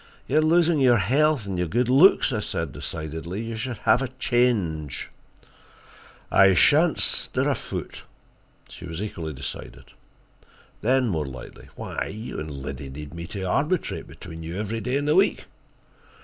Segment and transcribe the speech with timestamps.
[0.25, 3.43] "You are losing your health and your good looks," I said decidedly.
[3.43, 5.09] "You should have a change."
[6.31, 8.01] "I shan't stir a foot."
[8.67, 9.91] She was equally decided.
[10.81, 14.95] Then, more lightly: "Why, you and Liddy need me to arbitrate between you every day
[14.97, 15.45] in the week."